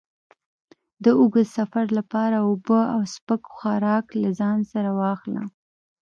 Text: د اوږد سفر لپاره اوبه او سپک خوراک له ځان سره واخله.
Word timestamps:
د 1.03 1.05
اوږد 1.19 1.47
سفر 1.57 1.85
لپاره 1.97 2.37
اوبه 2.47 2.81
او 2.93 3.01
سپک 3.13 3.41
خوراک 3.55 4.05
له 4.21 4.29
ځان 4.39 4.59
سره 4.71 4.89
واخله. 4.99 5.43